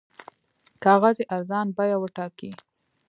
[0.83, 2.51] کاغذ یې ارزان بیه وټاکئ.